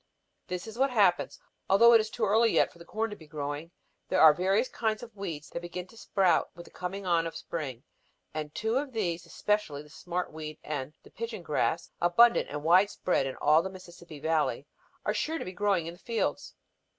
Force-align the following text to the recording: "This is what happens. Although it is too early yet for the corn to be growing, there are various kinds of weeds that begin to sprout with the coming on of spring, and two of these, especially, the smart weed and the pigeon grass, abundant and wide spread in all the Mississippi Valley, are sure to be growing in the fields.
"This 0.47 0.65
is 0.65 0.79
what 0.79 0.89
happens. 0.89 1.39
Although 1.69 1.93
it 1.93 2.01
is 2.01 2.09
too 2.09 2.25
early 2.25 2.49
yet 2.51 2.73
for 2.73 2.79
the 2.79 2.85
corn 2.85 3.11
to 3.11 3.15
be 3.15 3.27
growing, 3.27 3.69
there 4.09 4.19
are 4.19 4.33
various 4.33 4.67
kinds 4.67 5.03
of 5.03 5.15
weeds 5.15 5.49
that 5.51 5.61
begin 5.61 5.85
to 5.89 5.95
sprout 5.95 6.49
with 6.55 6.65
the 6.65 6.71
coming 6.71 7.05
on 7.05 7.27
of 7.27 7.35
spring, 7.37 7.83
and 8.33 8.55
two 8.55 8.79
of 8.79 8.93
these, 8.93 9.27
especially, 9.27 9.83
the 9.83 9.91
smart 9.91 10.33
weed 10.33 10.57
and 10.63 10.95
the 11.03 11.11
pigeon 11.11 11.43
grass, 11.43 11.91
abundant 12.01 12.49
and 12.49 12.63
wide 12.63 12.89
spread 12.89 13.27
in 13.27 13.35
all 13.35 13.61
the 13.61 13.69
Mississippi 13.69 14.19
Valley, 14.19 14.65
are 15.05 15.13
sure 15.13 15.37
to 15.37 15.45
be 15.45 15.53
growing 15.53 15.85
in 15.85 15.93
the 15.93 15.99
fields. 15.99 16.55